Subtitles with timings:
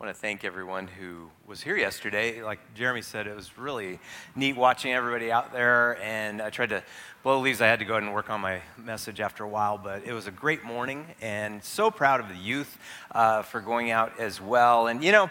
[0.00, 2.40] Want to thank everyone who was here yesterday.
[2.40, 3.98] Like Jeremy said, it was really
[4.36, 6.00] neat watching everybody out there.
[6.00, 6.84] And I tried to
[7.24, 7.60] blow the leaves.
[7.60, 10.12] I had to go ahead and work on my message after a while, but it
[10.12, 11.04] was a great morning.
[11.20, 12.78] And so proud of the youth
[13.10, 14.86] uh, for going out as well.
[14.86, 15.30] And you know,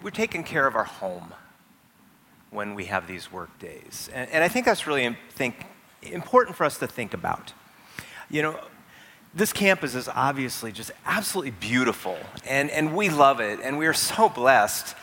[0.00, 1.34] we're taking care of our home
[2.50, 4.08] when we have these work days.
[4.14, 5.66] And, and I think that's really think,
[6.02, 7.52] important for us to think about.
[8.30, 8.60] You know,
[9.36, 12.16] this campus is obviously just absolutely beautiful,
[12.46, 14.96] and, and we love it, and we are so blessed.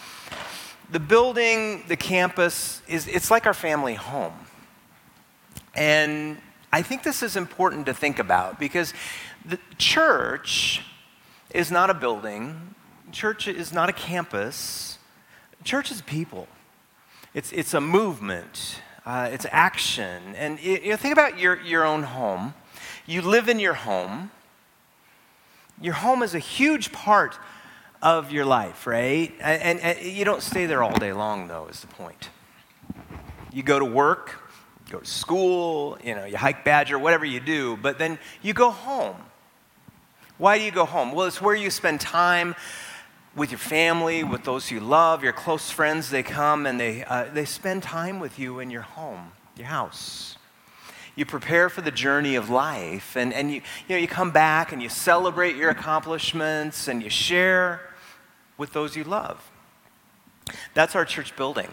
[0.89, 4.33] The building, the campus, is it's like our family home.
[5.75, 6.39] And
[6.71, 8.95] I think this is important to think about because
[9.45, 10.81] the church
[11.51, 12.73] is not a building,
[13.11, 14.97] church is not a campus,
[15.63, 16.47] church is people.
[17.35, 20.33] It's, it's a movement, uh, it's action.
[20.35, 22.55] And you know, think about your, your own home.
[23.05, 24.31] You live in your home.
[25.81, 27.37] Your home is a huge part
[28.01, 29.33] of your life, right?
[29.41, 32.29] And, and, you don't stay there all day long, though, is the point.
[33.51, 34.41] You go to work,
[34.89, 38.69] go to school, you know, you hike Badger, whatever you do, but then you go
[38.71, 39.17] home.
[40.37, 41.11] Why do you go home?
[41.11, 42.55] Well, it's where you spend time
[43.35, 46.09] with your family, with those you love, your close friends.
[46.09, 50.37] They come and they, uh, they spend time with you in your home, your house
[51.15, 54.71] you prepare for the journey of life and, and you, you, know, you come back
[54.71, 57.81] and you celebrate your accomplishments and you share
[58.57, 59.51] with those you love.
[60.73, 61.69] That's our church building.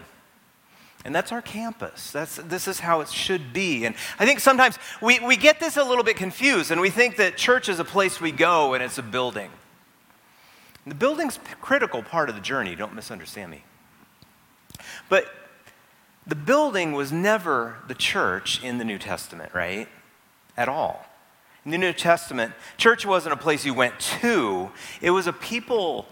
[1.03, 2.11] And that's our campus.
[2.11, 3.85] That's, this is how it should be.
[3.85, 7.17] And I think sometimes we, we get this a little bit confused and we think
[7.17, 9.49] that church is a place we go and it's a building.
[10.85, 13.63] The building's a critical part of the journey, don't misunderstand me.
[15.09, 15.25] But
[16.25, 19.87] the building was never the church in the New Testament, right?
[20.55, 21.05] At all.
[21.65, 26.07] In the New Testament, church wasn't a place you went to, it was a people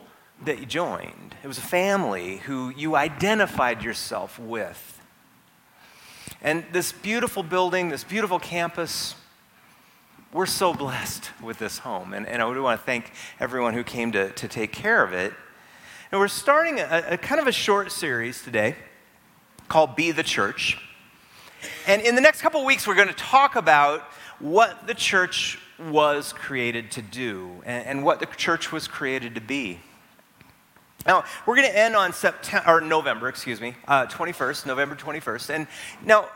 [0.45, 1.35] that you joined.
[1.43, 5.01] It was a family who you identified yourself with.
[6.41, 9.15] And this beautiful building, this beautiful campus,
[10.31, 12.13] we're so blessed with this home.
[12.13, 15.11] And, and I would want to thank everyone who came to, to take care of
[15.11, 15.33] it.
[16.11, 18.75] And we're starting a, a kind of a short series today
[19.69, 20.77] called Be the Church.
[21.87, 24.01] And in the next couple weeks, we're going to talk about
[24.39, 25.59] what the church
[25.89, 29.79] was created to do and, and what the church was created to be.
[31.05, 35.49] Now, we're going to end on September, or November, excuse me, uh, 21st, November 21st.
[35.51, 35.67] And
[36.03, 36.27] now,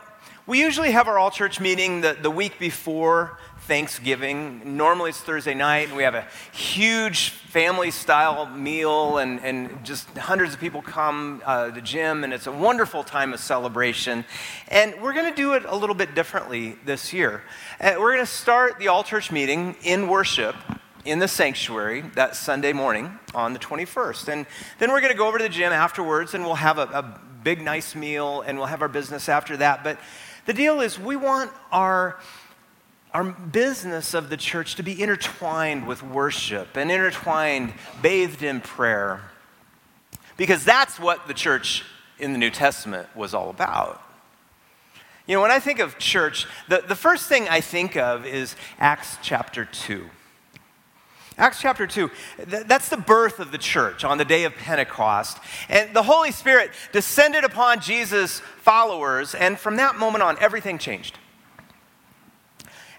[0.46, 4.76] we usually have our all church meeting the, the week before Thanksgiving.
[4.76, 10.06] Normally it's Thursday night, and we have a huge family style meal, and, and just
[10.18, 14.22] hundreds of people come uh, to the gym, and it's a wonderful time of celebration.
[14.68, 17.42] And we're going to do it a little bit differently this year.
[17.80, 20.56] Uh, we're going to start the all church meeting in worship
[21.06, 24.28] in the sanctuary that Sunday morning on the 21st.
[24.28, 24.46] And
[24.78, 27.20] then we're going to go over to the gym afterwards, and we'll have a, a
[27.42, 29.84] big, nice meal, and we'll have our business after that.
[29.84, 29.98] But
[30.46, 32.18] the deal is, we want our
[33.14, 37.72] our business of the church to be intertwined with worship and intertwined,
[38.02, 39.20] bathed in prayer.
[40.36, 41.84] Because that's what the church
[42.18, 44.02] in the New Testament was all about.
[45.26, 48.56] You know, when I think of church, the, the first thing I think of is
[48.80, 50.10] Acts chapter 2.
[51.36, 52.10] Acts chapter 2,
[52.46, 55.38] that's the birth of the church on the day of Pentecost.
[55.68, 61.18] And the Holy Spirit descended upon Jesus' followers, and from that moment on, everything changed.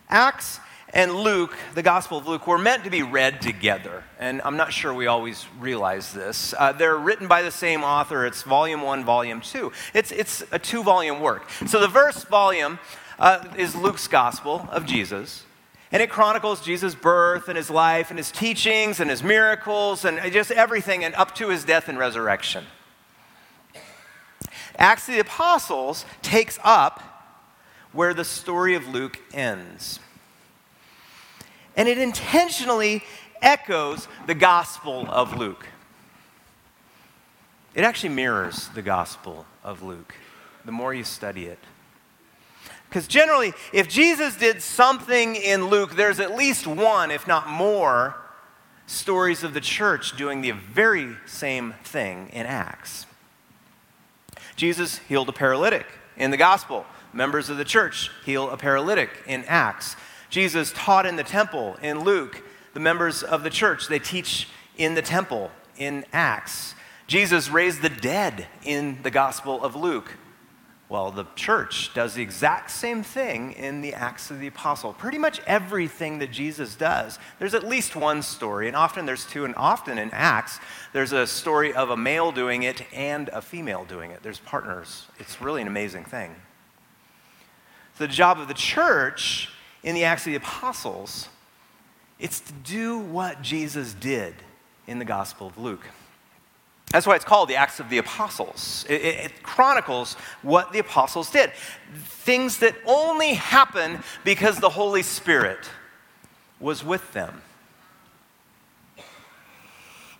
[0.10, 0.60] Acts
[0.94, 4.04] and Luke, the Gospel of Luke, were meant to be read together.
[4.20, 6.54] And I'm not sure we always realize this.
[6.58, 8.26] Uh, they're written by the same author.
[8.26, 9.72] It's volume one, volume two.
[9.94, 11.50] It's, it's a two volume work.
[11.68, 12.80] So the first volume
[13.18, 15.44] uh, is Luke's Gospel of Jesus.
[15.92, 20.20] And it chronicles Jesus' birth and his life and his teachings and his miracles and
[20.32, 22.66] just everything and up to his death and resurrection.
[24.78, 27.02] Acts of the Apostles takes up
[27.94, 30.00] where the story of Luke ends.
[31.78, 33.04] And it intentionally
[33.42, 35.68] echoes the Gospel of Luke.
[37.74, 40.16] It actually mirrors the Gospel of Luke
[40.66, 41.60] the more you study it.
[42.96, 48.16] Because generally, if Jesus did something in Luke, there's at least one, if not more,
[48.88, 53.06] stories of the church doing the very same thing in Acts.
[54.56, 59.44] Jesus healed a paralytic in the gospel members of the church heal a paralytic in
[59.44, 59.98] Acts.
[60.30, 62.42] Jesus taught in the temple in Luke.
[62.74, 64.48] The members of the church, they teach
[64.78, 66.76] in the temple in Acts.
[67.08, 70.16] Jesus raised the dead in the Gospel of Luke.
[70.88, 74.94] Well, the church does the exact same thing in the Acts of the Apostle.
[74.94, 79.46] Pretty much everything that Jesus does, there's at least one story, and often there's two,
[79.46, 80.60] and often in Acts,
[80.94, 84.22] there's a story of a male doing it and a female doing it.
[84.22, 85.08] There's partners.
[85.18, 86.36] It's really an amazing thing.
[87.98, 89.50] So the job of the church
[89.82, 91.30] in the Acts of the Apostles,
[92.20, 94.36] it's to do what Jesus did
[94.86, 95.88] in the Gospel of Luke.
[96.92, 98.86] That's why it's called the Acts of the Apostles.
[98.88, 101.52] It, it, it, chronicles what the apostles did.
[101.94, 105.70] Things that only happen because the Holy Spirit
[106.60, 107.42] was with them.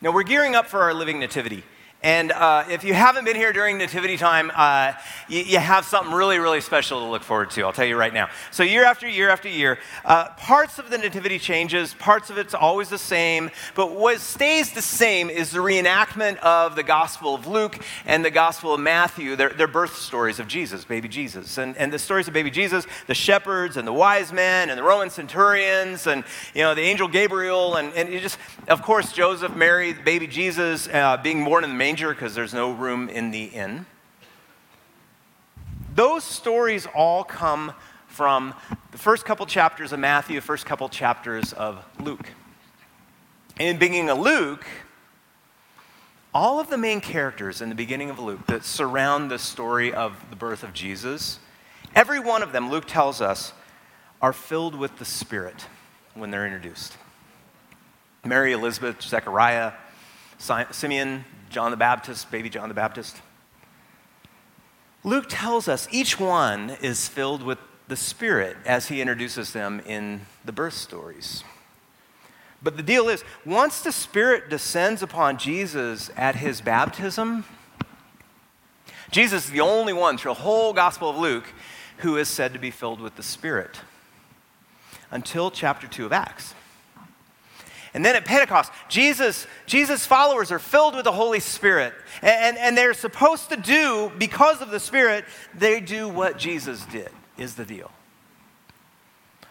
[0.02, 1.64] Now, we're gearing up for our Living Nativity.
[2.06, 4.94] And uh, if you haven't been here during Nativity time, uh,
[5.28, 7.64] you, you, have something really, really special to look forward to.
[7.64, 8.30] I'll tell you right now.
[8.52, 12.54] So, year after year after year, uh, parts of the Nativity changes, parts of it's
[12.54, 13.50] always the same.
[13.74, 18.30] But what stays the same is the reenactment of the Gospel of Luke and the
[18.30, 21.58] Gospel of Matthew, their, their birth stories of Jesus, baby Jesus.
[21.58, 24.84] And, and the stories of baby Jesus, the shepherds and the wise men and the
[24.84, 26.24] Roman centurions and,
[26.54, 28.38] you know, the angel Gabriel and, and just,
[28.68, 32.54] of course, Joseph, Mary, baby Jesus uh, being born in the manger manger because there's
[32.54, 33.86] no room in the inn.
[35.94, 37.72] Those stories all come
[38.08, 38.54] from
[38.92, 42.32] the first couple chapters of Matthew, the first couple chapters of Luke.
[43.58, 44.66] And in beginning of Luke,
[46.34, 50.18] all of the main characters in the beginning of Luke that surround the story of
[50.30, 51.40] the birth of Jesus,
[51.96, 53.54] every one of them, Luke tells us,
[54.22, 55.68] are filled with the Spirit
[56.14, 56.98] when they're introduced.
[58.26, 59.72] Mary, Elizabeth, Zechariah,
[60.72, 61.24] Simeon,
[61.56, 63.22] John the Baptist, baby John the Baptist.
[65.06, 70.26] Luke tells us each one is filled with the Spirit as he introduces them in
[70.44, 71.46] the birth stories.
[72.62, 77.46] But the deal is, once the Spirit descends upon Jesus at his baptism,
[79.10, 81.46] Jesus is the only one through the whole Gospel of Luke
[82.00, 83.80] who is said to be filled with the Spirit
[85.10, 86.54] until chapter 2 of Acts.
[87.96, 91.94] And then at Pentecost, Jesus, Jesus' followers are filled with the Holy Spirit.
[92.22, 95.24] And, and, and they're supposed to do, because of the Spirit,
[95.58, 97.90] they do what Jesus did, is the deal.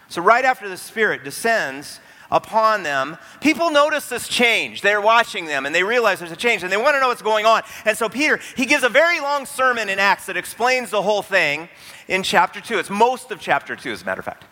[0.09, 2.01] So, right after the Spirit descends
[2.31, 4.83] upon them, people notice this change.
[4.83, 7.23] They're watching them and they realize there's a change and they want to know what's
[7.23, 7.63] going on.
[7.87, 11.23] And so, Peter, he gives a very long sermon in Acts that explains the whole
[11.23, 11.71] thing
[12.09, 12.79] in chapter 2.
[12.79, 14.45] It's most of chapter 2, as a matter of fact.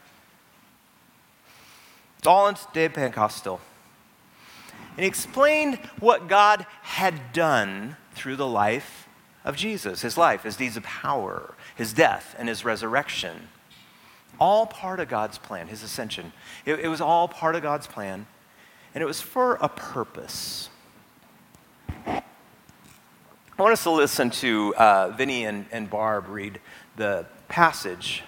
[2.17, 3.61] It's all in day of Pentecost still
[4.93, 9.09] and he explained what God had done through the life
[9.45, 13.49] of Jesus, his life, his deeds of power, his death, and his resurrection.
[14.39, 16.33] All part of God's plan, his ascension.
[16.67, 18.27] It, it was all part of God's plan,
[18.95, 20.69] and it was for a purpose.
[22.07, 22.23] I
[23.59, 26.61] want us to listen to uh, Vinny and, and Barb read
[26.97, 28.25] the passage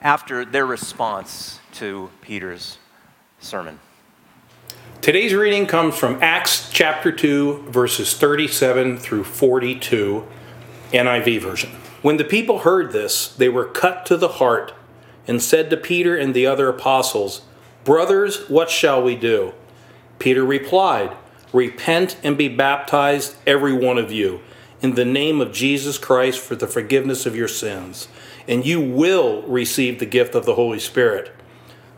[0.00, 2.78] after their response to Peter's
[3.40, 3.80] sermon.
[5.00, 10.26] Today's reading comes from Acts chapter 2, verses 37 through 42,
[10.92, 11.70] NIV version.
[12.02, 14.74] When the people heard this, they were cut to the heart
[15.28, 17.42] and said to Peter and the other apostles,
[17.84, 19.54] Brothers, what shall we do?
[20.18, 21.16] Peter replied,
[21.52, 24.40] Repent and be baptized, every one of you,
[24.82, 28.08] in the name of Jesus Christ for the forgiveness of your sins,
[28.48, 31.32] and you will receive the gift of the Holy Spirit.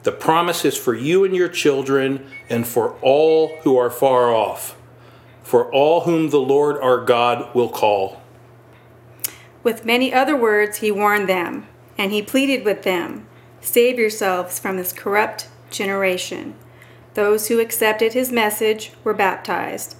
[0.02, 4.76] The promise is for you and your children and for all who are far off,
[5.42, 8.22] for all whom the Lord our God will call.
[9.62, 11.66] With many other words, he warned them,
[11.98, 13.26] and he pleaded with them
[13.60, 16.54] Save yourselves from this corrupt generation.
[17.12, 19.96] Those who accepted his message were baptized,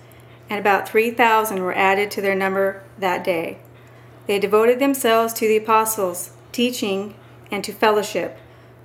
[0.48, 3.58] and about 3,000 were added to their number that day.
[4.26, 7.14] They devoted themselves to the apostles' teaching
[7.50, 8.38] and to fellowship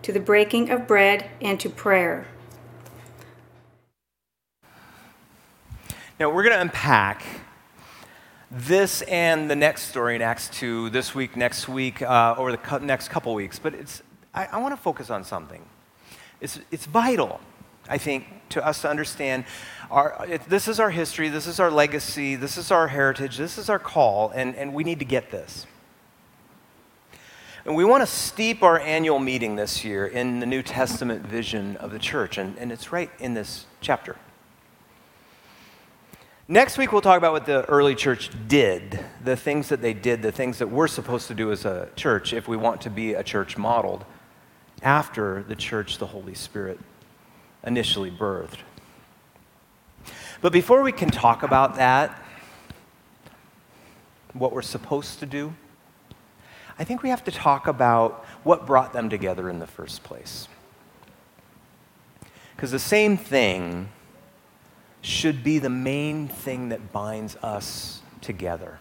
[0.06, 2.28] to the breaking of bread, and to prayer.
[6.20, 7.24] Now, we're going to unpack
[8.52, 12.80] this and the next story in Acts 2 this week, next week, uh, over the
[12.84, 13.58] next couple weeks.
[13.58, 15.66] But it's, I, I want to focus on something.
[16.40, 17.42] It's, it's vital,
[17.90, 19.46] I think, to us to understand
[19.90, 23.58] our, it, this is our history, this is our legacy, this is our heritage, this
[23.58, 25.66] is our call, and, and we need to get this.
[27.66, 31.78] And we want to steep our annual meeting this year in the New Testament vision
[31.78, 34.18] of the church, and, and it's right in this chapter.
[36.48, 40.22] Next week, we'll talk about what the early church did, the things that they did,
[40.22, 43.16] the things that we're supposed to do as a church if we want to be
[43.16, 44.06] a church modeled
[44.84, 46.80] after the church the Holy Spirit
[47.66, 48.60] initially birthed.
[50.40, 52.16] But before we can talk about that,
[54.34, 55.56] what we're supposed to do,
[56.78, 60.48] I think we have to talk about what brought them together in the first place.
[62.56, 63.90] Because the same thing
[65.02, 68.80] should be the main thing that binds us together.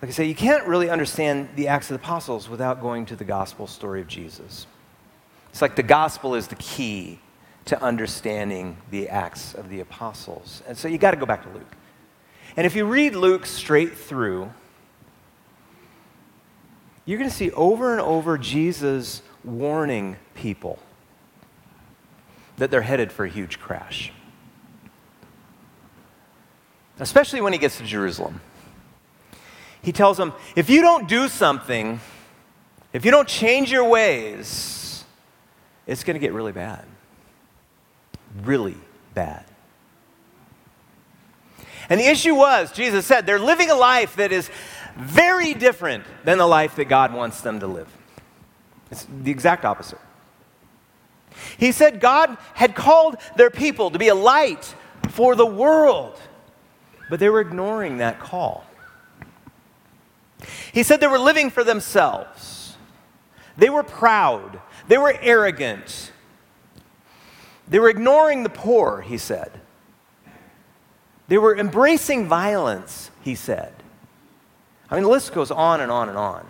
[0.00, 3.16] Like I say, you can't really understand the Acts of the Apostles without going to
[3.16, 4.66] the gospel story of Jesus.
[5.50, 7.18] It's like the gospel is the key
[7.66, 10.62] to understanding the Acts of the Apostles.
[10.66, 11.76] And so you got to go back to Luke.
[12.56, 14.50] And if you read Luke straight through,
[17.10, 20.78] you're going to see over and over Jesus warning people
[22.56, 24.12] that they're headed for a huge crash.
[27.00, 28.40] Especially when he gets to Jerusalem.
[29.82, 31.98] He tells them, if you don't do something,
[32.92, 35.04] if you don't change your ways,
[35.88, 36.84] it's going to get really bad.
[38.42, 38.76] Really
[39.14, 39.44] bad.
[41.88, 44.48] And the issue was, Jesus said, they're living a life that is
[44.96, 47.88] very different than the life that God wants them to live.
[48.90, 49.98] It's the exact opposite.
[51.58, 54.74] He said God had called their people to be a light
[55.10, 56.18] for the world,
[57.08, 58.64] but they were ignoring that call.
[60.72, 62.76] He said they were living for themselves.
[63.56, 64.60] They were proud.
[64.88, 66.12] They were arrogant.
[67.68, 69.52] They were ignoring the poor, he said.
[71.28, 73.72] They were embracing violence, he said.
[74.90, 76.46] I mean, the list goes on and on and on.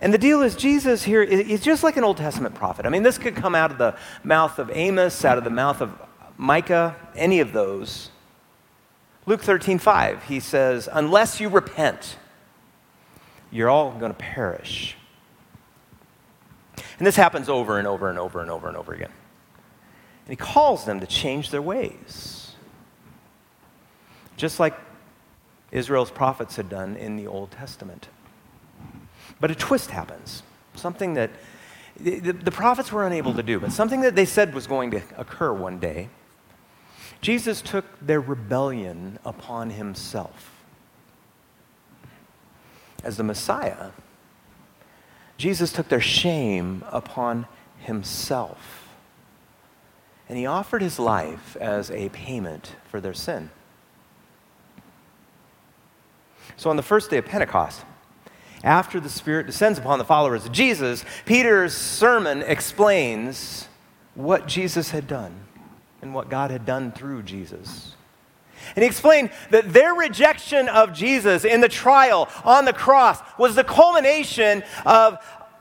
[0.00, 2.86] And the deal is, Jesus here is just like an Old Testament prophet.
[2.86, 5.80] I mean, this could come out of the mouth of Amos, out of the mouth
[5.80, 5.92] of
[6.36, 8.10] Micah, any of those.
[9.26, 12.16] Luke 13, 5, he says, Unless you repent,
[13.50, 14.96] you're all going to perish.
[16.98, 19.10] And this happens over and over and over and over and over again.
[20.26, 22.52] And he calls them to change their ways.
[24.36, 24.74] Just like
[25.70, 28.08] Israel's prophets had done in the Old Testament.
[29.40, 30.42] But a twist happens.
[30.74, 31.30] Something that
[32.00, 35.02] the, the, prophets were unable to do, but something that they said was going to
[35.16, 36.08] occur one day.
[37.20, 40.52] Jesus took their rebellion upon himself.
[43.02, 43.90] As the Messiah,
[45.36, 47.46] Jesus took their shame upon
[47.80, 48.88] himself.
[50.28, 53.50] And he offered his life as a payment for their sin.
[56.58, 57.84] So on the first day of Pentecost,
[58.64, 63.68] after the Spirit descends upon the followers of Jesus, Peter's sermon explains
[64.16, 65.34] what Jesus had done
[66.02, 67.94] and what God had done through Jesus.
[68.74, 73.54] And he explained that their rejection of Jesus in the trial on the cross was
[73.54, 75.18] the culmination of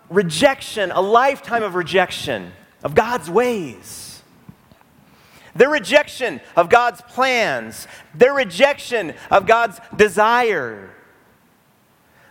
[0.09, 2.51] rejection, a lifetime of rejection
[2.83, 4.06] of God's ways.
[5.57, 10.91] Their rejection of God's plans, their rejection of God's desire.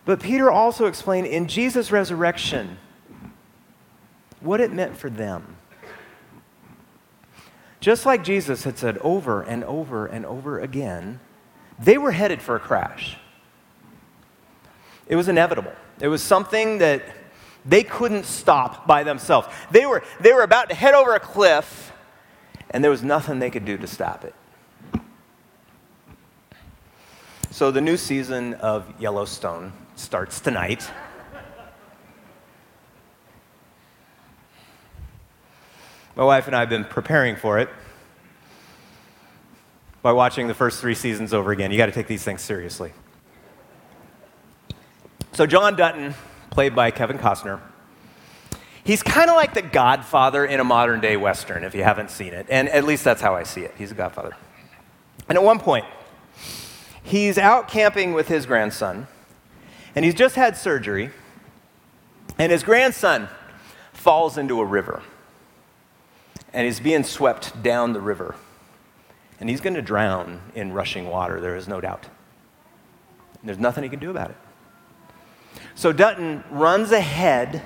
[0.04, 2.78] But Peter also explained in Jesus' resurrection
[4.40, 5.56] what it meant for them.
[7.80, 11.20] Just like Jesus had said over and over and over again,
[11.78, 13.18] they were headed for a crash.
[15.06, 15.72] It was inevitable.
[16.00, 17.02] It was something that
[17.64, 19.48] they couldn't stop by themselves.
[19.70, 21.92] They were, they were about to head over a cliff,
[22.70, 24.34] and there was nothing they could do to stop it.
[27.50, 30.90] So, the new season of Yellowstone starts tonight.
[36.16, 37.68] My wife and I have been preparing for it
[40.02, 41.70] by watching the first three seasons over again.
[41.70, 42.92] You got to take these things seriously.
[45.32, 46.14] So, John Dutton,
[46.50, 47.60] played by Kevin Costner,
[48.86, 52.32] he's kind of like the godfather in a modern day Western, if you haven't seen
[52.32, 52.46] it.
[52.48, 53.74] And at least that's how I see it.
[53.76, 54.34] He's a godfather.
[55.28, 55.84] And at one point,
[57.02, 59.08] he's out camping with his grandson
[59.96, 61.10] and he's just had surgery,
[62.38, 63.28] and his grandson
[63.94, 65.02] falls into a river.
[66.52, 68.34] And he's being swept down the river.
[69.40, 72.04] And he's going to drown in rushing water, there is no doubt.
[73.40, 74.36] And there's nothing he can do about it.
[75.74, 77.62] So Dutton runs ahead,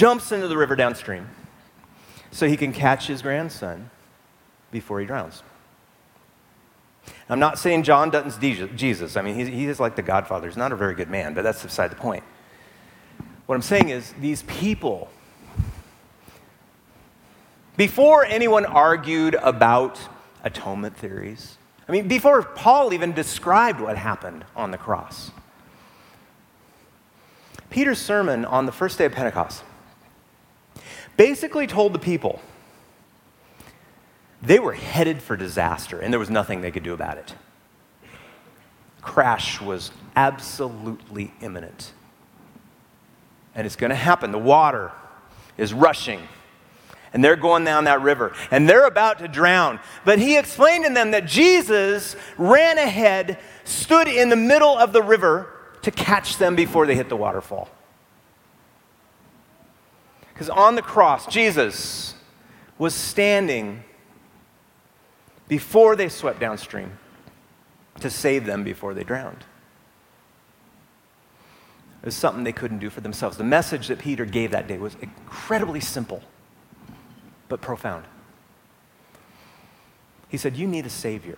[0.00, 1.28] jumps into the river downstream,
[2.30, 3.90] so he can catch his grandson
[4.70, 5.42] before he drowns.
[7.28, 9.18] I'm not saying John Dutton's Jesus.
[9.18, 10.48] I mean, he is like the Godfather.
[10.48, 12.24] He's not a very good man, but that's beside the point.
[13.44, 15.10] What I'm saying is, these people,
[17.76, 20.00] before anyone argued about
[20.42, 25.30] atonement theories, I mean, before Paul even described what happened on the cross,
[27.68, 29.62] Peter's sermon on the first day of Pentecost
[31.20, 32.40] basically told the people
[34.40, 37.34] they were headed for disaster, and there was nothing they could do about it.
[39.02, 41.92] crash was absolutely imminent.
[43.54, 44.32] And it's going to happen.
[44.32, 44.92] The water
[45.58, 46.22] is rushing.
[47.12, 48.32] And they're going down that river.
[48.50, 49.78] And they're about to drown.
[50.06, 55.02] But he explained to them that Jesus ran ahead, stood in the middle of the
[55.02, 57.68] river to catch them before they hit the waterfall.
[60.40, 62.14] Because on the cross, Jesus
[62.78, 63.84] was standing
[65.48, 66.92] before they swept downstream
[68.00, 69.44] to save them before they drowned.
[72.02, 73.36] It was something they couldn't do for themselves.
[73.36, 76.22] The message that Peter gave that day was incredibly simple,
[77.50, 78.06] but profound.
[80.30, 81.36] He said, You need a Savior.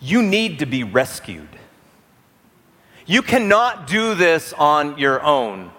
[0.00, 1.60] You need to be rescued.
[3.06, 5.70] You cannot do this on your own.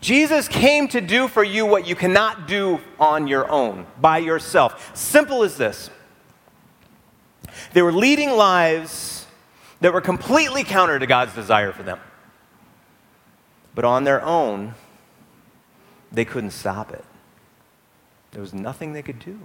[0.00, 4.96] Jesus came to do for you what you cannot do on your own, by yourself.
[4.96, 5.90] Simple as this.
[7.74, 9.26] They were leading lives
[9.80, 11.98] that were completely counter to God's desire for them.
[13.74, 14.74] But on their own,
[16.10, 17.04] they couldn't stop it.
[18.32, 19.40] There was nothing they could do.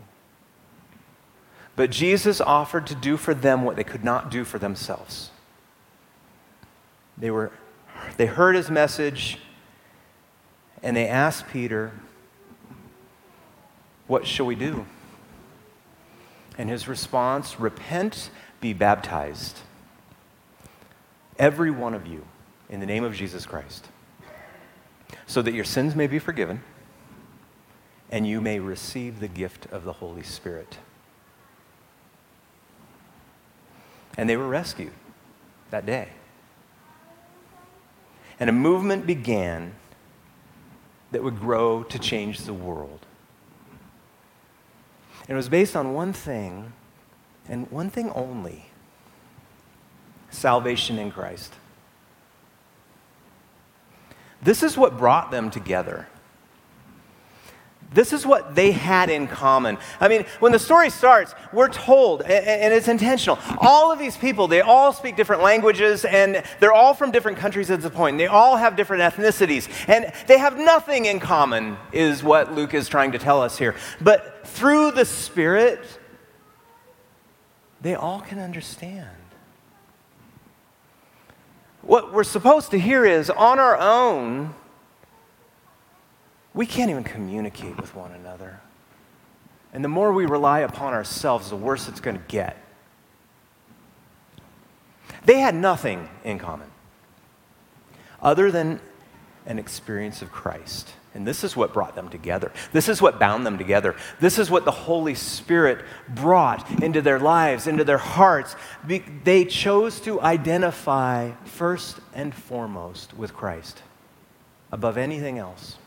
[1.75, 5.31] But Jesus offered to do for them what they could not do for themselves.
[7.17, 7.51] They, were,
[8.17, 9.39] they heard his message
[10.85, 11.91] and they asked Peter,
[14.05, 14.85] What shall we do?
[16.59, 18.29] And his response, Repent,
[18.61, 19.59] be baptized.
[21.39, 22.23] Every one of you,
[22.69, 23.89] in the name of Jesus Christ,
[25.25, 26.61] so that your sins may be forgiven
[28.11, 30.77] and you may receive the gift of the Holy Spirit.
[34.15, 34.93] And they were rescued
[35.71, 36.09] that day.
[38.39, 39.73] And a movement began
[41.15, 42.99] that would grow to change the world.
[45.21, 46.73] And it was based on one thing,
[47.47, 48.65] and one thing only
[50.29, 51.53] salvation in Christ.
[54.41, 56.09] This is what brought them together.
[57.93, 59.77] This is what they had in common.
[60.01, 64.47] I mean, when the story starts, we're told, and it's intentional, all of these people,
[64.49, 68.17] they all speak different languages, and they're all from different countries at the point.
[68.17, 72.89] They all have different ethnicities, and they have nothing in common, is what Luke is
[72.89, 73.75] trying to tell us here.
[74.01, 75.79] But through the Spirit,
[77.79, 79.07] they all can understand.
[81.81, 84.55] What we're supposed to hear is on our own,
[86.55, 88.61] we can't even communicate with one another.
[89.73, 92.57] And the more we rely upon ourselves, the worse it's going to get.
[95.25, 96.71] They had nothing in common
[98.21, 98.79] other than
[99.45, 100.93] an experience of Christ.
[101.13, 102.51] And this is what brought them together.
[102.71, 103.95] This is what bound them together.
[104.19, 108.55] This is what the Holy Spirit brought into their lives, into their hearts.
[108.85, 113.81] They chose to identify first and foremost with Christ
[114.71, 115.77] above anything else.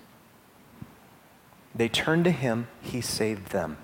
[1.75, 3.79] They turned to him, he saved them.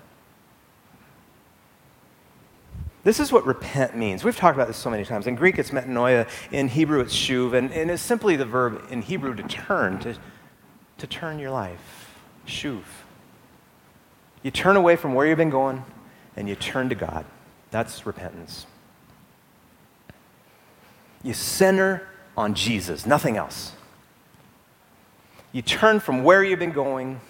[3.05, 4.23] This is what repent means.
[4.23, 5.27] We've talked about this so many times.
[5.27, 6.27] In Greek, it's metanoia.
[6.51, 7.53] In Hebrew, it's shuv.
[7.53, 10.17] And, and it's simply the verb in Hebrew to turn, to,
[10.97, 12.15] to turn your life.
[12.47, 12.81] Shuv.
[14.41, 15.85] You turn away from where you've been going
[16.35, 17.25] and you turn to God.
[17.69, 18.65] That's repentance.
[21.21, 23.73] You center on Jesus, nothing else.
[25.51, 27.21] You turn from where you've been going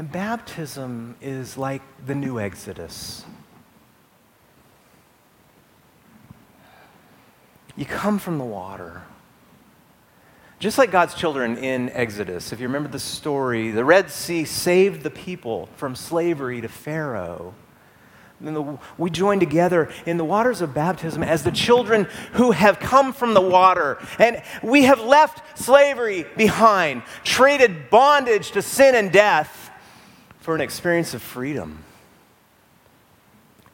[0.00, 3.22] and baptism is like the new Exodus.
[7.76, 9.02] You come from the water.
[10.58, 15.02] Just like God's children in Exodus, if you remember the story, the Red Sea saved
[15.02, 17.54] the people from slavery to Pharaoh.
[18.40, 23.12] The, we join together in the waters of baptism as the children who have come
[23.12, 23.98] from the water.
[24.18, 29.69] And we have left slavery behind, traded bondage to sin and death
[30.40, 31.84] for an experience of freedom,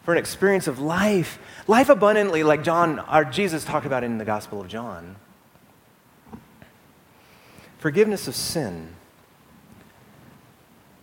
[0.02, 4.24] for an experience of life, life abundantly, like John, or Jesus talked about in the
[4.24, 5.16] Gospel of John.
[7.78, 8.88] Forgiveness of sin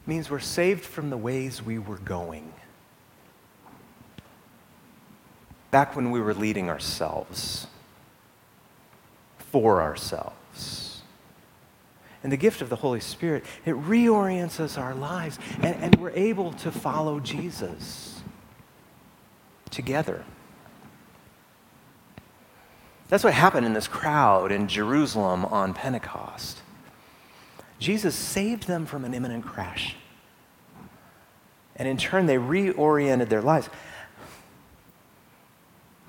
[0.06, 2.54] means we're saved from the ways we were going.
[5.72, 7.68] Back when we were leading ourselves,
[9.38, 10.93] for ourselves
[12.24, 16.12] and the gift of the Holy Spirit, it reorients us our lives, and, and we're
[16.12, 18.22] able to follow Jesus
[19.70, 20.24] together.
[23.10, 26.62] That's what happened in this crowd in Jerusalem on Pentecost.
[27.78, 29.98] Jesus saved them from an imminent crash.
[31.76, 33.70] And in turn, they reoriented their lives.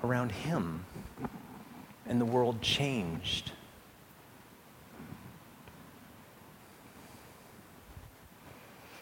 [0.03, 0.85] around him,
[2.07, 3.51] and the world changed.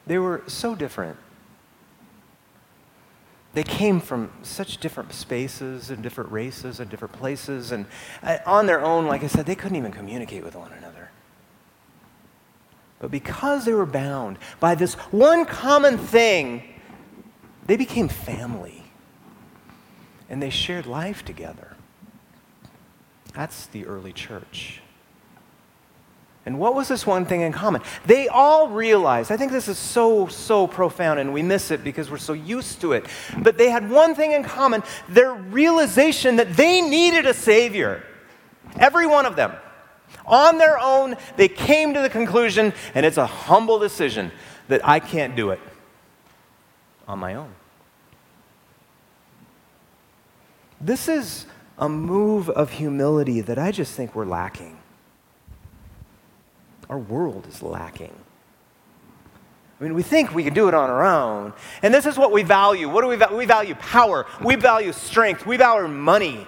[0.05, 1.17] They were so different.
[3.53, 7.85] They came from such different spaces and different races and different places, and
[8.23, 11.11] uh, on their own, like I said, they couldn't even communicate with one another.
[12.99, 16.63] But because they were bound by this one common thing,
[17.65, 18.85] they became family.
[20.29, 21.75] And they shared life together.
[23.33, 24.82] That's the early church.
[26.45, 27.81] And what was this one thing in common?
[28.05, 32.11] They all realized, I think this is so, so profound, and we miss it because
[32.11, 33.05] we're so used to it.
[33.37, 38.03] But they had one thing in common their realization that they needed a Savior.
[38.77, 39.53] Every one of them.
[40.25, 44.31] On their own, they came to the conclusion, and it's a humble decision,
[44.67, 45.59] that I can't do it
[47.07, 47.53] on my own.
[50.79, 51.45] This is
[51.77, 54.77] a move of humility that I just think we're lacking.
[56.89, 58.13] Our world is lacking.
[59.79, 61.53] I mean, we think we can do it on our own.
[61.81, 62.87] And this is what we value.
[62.87, 63.37] What do we value?
[63.37, 64.25] We value power.
[64.41, 65.45] We value strength.
[65.45, 66.47] We value money.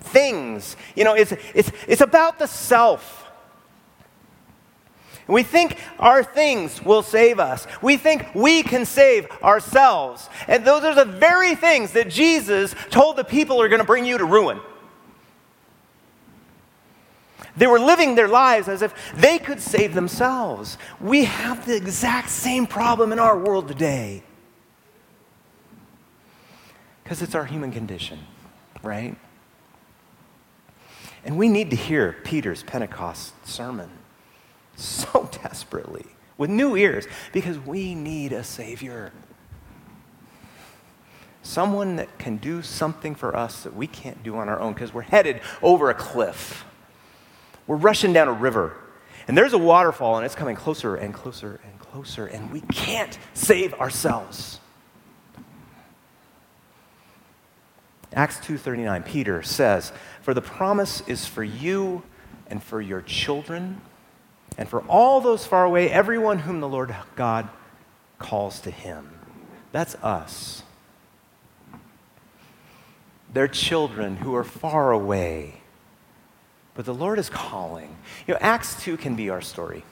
[0.00, 0.76] Things.
[0.94, 3.30] You know, it's, it's, it's about the self.
[5.26, 7.66] We think our things will save us.
[7.80, 10.28] We think we can save ourselves.
[10.48, 14.04] And those are the very things that Jesus told the people are going to bring
[14.04, 14.60] you to ruin.
[17.56, 20.78] They were living their lives as if they could save themselves.
[21.00, 24.22] We have the exact same problem in our world today.
[27.02, 28.20] Because it's our human condition,
[28.82, 29.16] right?
[31.24, 33.90] And we need to hear Peter's Pentecost sermon
[34.76, 36.06] so desperately
[36.38, 39.12] with new ears because we need a Savior.
[41.42, 44.94] Someone that can do something for us that we can't do on our own because
[44.94, 46.64] we're headed over a cliff.
[47.70, 48.72] We're rushing down a river,
[49.28, 53.16] and there's a waterfall, and it's coming closer and closer and closer, and we can't
[53.32, 54.58] save ourselves.
[58.12, 62.02] Acts 2:39 Peter says, "For the promise is for you
[62.48, 63.80] and for your children
[64.58, 67.50] and for all those far away, everyone whom the Lord God
[68.18, 69.16] calls to him."
[69.70, 70.64] That's us.
[73.32, 75.59] Their children who are far away
[76.74, 77.96] but the Lord is calling.
[78.26, 79.84] You know, Acts 2 can be our story.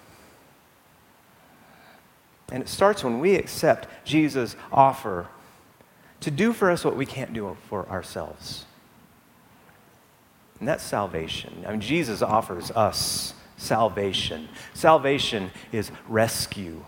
[2.50, 5.28] And it starts when we accept Jesus' offer
[6.20, 8.64] to do for us what we can't do for ourselves.
[10.58, 11.64] And that's salvation.
[11.66, 14.48] I mean, Jesus offers us salvation.
[14.74, 16.84] Salvation is rescue.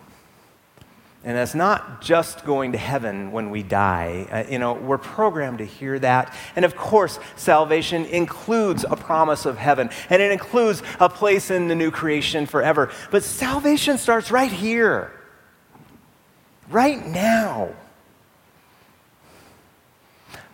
[1.22, 4.26] And that's not just going to heaven when we die.
[4.30, 6.34] Uh, you know, we're programmed to hear that.
[6.56, 11.68] And of course, salvation includes a promise of heaven, and it includes a place in
[11.68, 12.90] the new creation forever.
[13.10, 15.12] But salvation starts right here,
[16.70, 17.74] right now,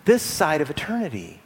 [0.03, 1.39] this side of eternity.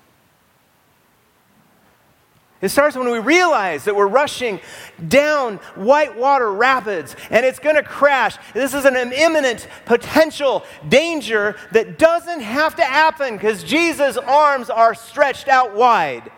[2.61, 4.59] It starts when we realize that we're rushing
[5.07, 8.37] down whitewater rapids and it's going to crash.
[8.53, 14.93] This is an imminent potential danger that doesn't have to happen because Jesus' arms are
[14.93, 16.31] stretched out wide.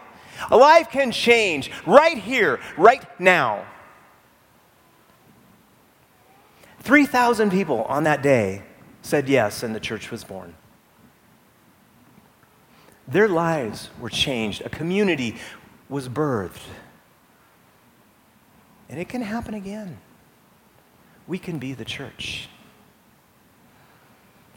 [0.49, 3.65] A life can change right here, right now.
[6.79, 8.63] 3,000 people on that day
[9.01, 10.53] said yes, and the church was born.
[13.07, 14.61] Their lives were changed.
[14.65, 15.35] A community
[15.93, 16.59] was birthed.
[18.89, 19.99] And it can happen again.
[21.27, 22.49] We can be the church.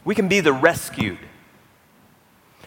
[0.03, 1.19] We can be the rescued.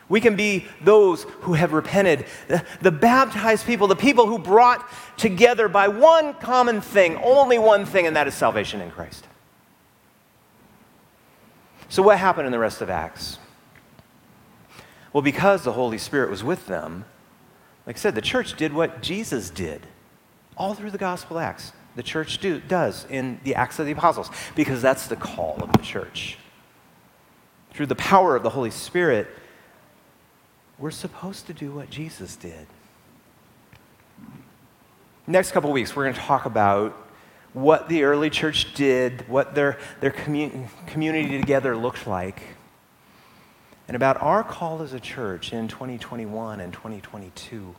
[0.08, 4.88] We can be those who have repented, the, the, baptized people, the people who brought
[5.16, 9.26] together by one common thing, only one thing, and that is salvation in Christ.
[11.88, 13.38] So, what happened in the rest of Acts?
[15.12, 17.04] Well, because the Holy Spirit was with them,
[17.86, 19.86] like I said, the church did what Jesus did
[20.56, 21.72] all through the Gospel Acts.
[21.96, 25.72] The church do, does in the Acts of the Apostles because that's the call of
[25.72, 26.38] the church.
[27.72, 29.26] Through the power of the Holy Spirit,
[30.78, 32.66] we're supposed to do what Jesus did.
[35.26, 36.96] Next couple weeks, we're going to talk about
[37.52, 42.40] what the early church did, what their, their commun- community together looked like
[43.90, 47.74] and about our call as a church in 2021 and 2022.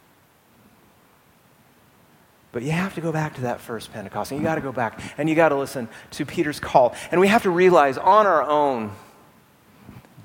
[2.52, 4.74] But you have to go back to that first Pentecost, and you got to go
[4.74, 6.94] back and you got to listen to Peter's call.
[7.12, 8.92] And we have to realize on our own,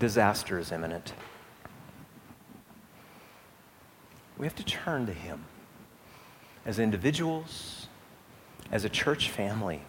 [0.00, 1.12] disaster is imminent.
[4.38, 5.44] We have to turn to Him
[6.64, 7.86] as individuals,
[8.72, 9.82] as a church family.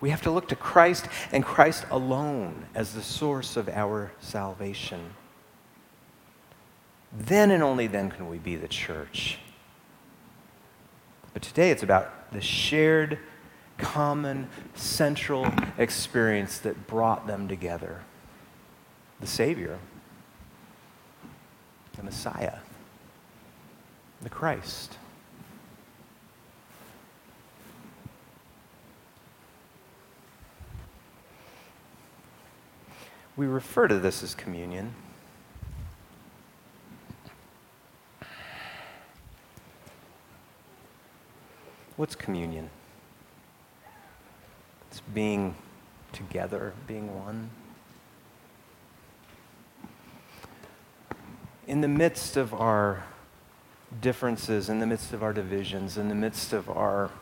[0.00, 5.14] We have to look to Christ and Christ alone as the source of our salvation.
[7.12, 9.38] Then and only then can we be the church.
[11.32, 13.18] But today it's about the shared,
[13.76, 18.02] common, central experience that brought them together
[19.20, 19.78] the Savior,
[21.96, 22.58] the Messiah,
[24.22, 24.96] the Christ.
[33.38, 34.96] We refer to this as communion.
[41.96, 42.70] What's communion?
[44.90, 45.54] It's being
[46.12, 47.50] together, being one.
[51.68, 53.04] In the midst of our
[54.00, 57.12] differences, in the midst of our divisions, in the midst of our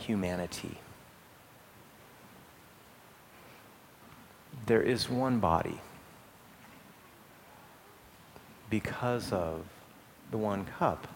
[0.00, 0.76] humanity,
[4.66, 5.80] there is one body
[8.70, 9.64] because of
[10.30, 11.08] the one cup.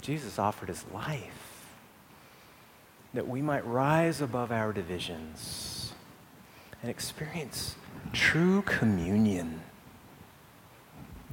[0.00, 1.66] Jesus offered his life
[3.14, 5.92] that we might rise above our divisions
[6.82, 7.76] and experience
[8.12, 9.60] true communion,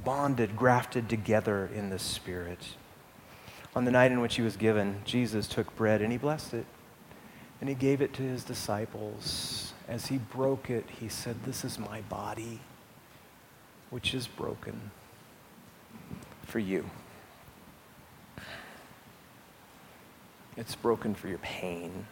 [0.03, 2.59] bonded, grafted together in the Spirit.
[3.75, 6.65] On the night in which he was given, Jesus took bread and he blessed it
[7.59, 9.73] and he gave it to his disciples.
[9.87, 12.59] As he broke it, he said, This is my body,
[13.89, 14.91] which is broken
[16.43, 16.89] for you.
[20.55, 22.05] It's broken for your pain.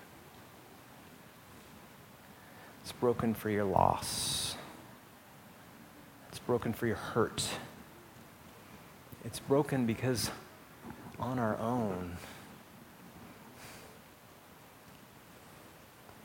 [2.81, 4.55] It's broken for your loss.
[6.29, 7.45] It's broken for your hurt.
[9.25, 10.31] It's broken because
[11.19, 12.15] on our own,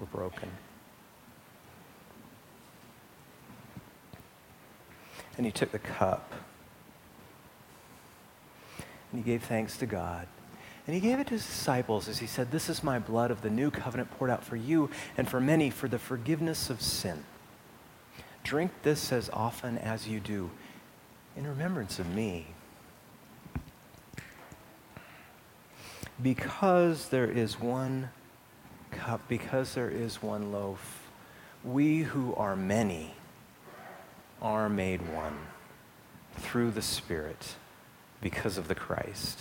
[0.02, 0.48] we're broken.
[5.36, 6.32] And he took the cup
[9.10, 10.26] and he gave thanks to God.
[10.86, 13.42] And he gave it to his disciples as he said, This is my blood of
[13.42, 17.22] the new covenant poured out for you and for many for the forgiveness of sin.
[18.42, 20.50] Drink this as often as you do
[21.36, 22.48] in remembrance of me.
[26.20, 28.10] Because there is one
[28.92, 31.08] cup, because there is one loaf,
[31.64, 33.14] we who are many
[34.40, 35.38] are made one
[36.36, 37.54] through the Spirit
[38.20, 39.40] because of the Christ.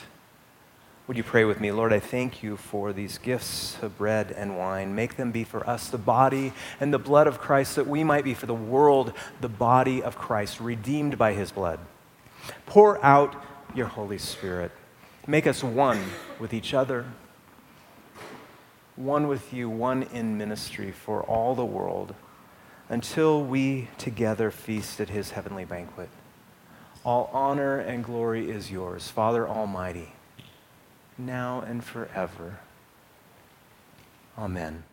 [1.08, 1.72] Would you pray with me?
[1.72, 4.96] Lord, I thank you for these gifts of bread and wine.
[4.96, 8.24] Make them be for us the body and the blood of Christ, that we might
[8.24, 11.80] be for the world the body of Christ, redeemed by his blood.
[12.66, 13.36] Pour out
[13.76, 14.72] your Holy Spirit.
[15.28, 16.02] Make us one
[16.40, 17.06] with each other,
[19.04, 22.16] one with you, one in ministry for all the world,
[22.90, 26.10] until we together feast at his heavenly banquet.
[27.04, 30.14] All honor and glory is yours, Father Almighty,
[31.18, 32.60] now and forever.
[34.38, 34.84] Amen.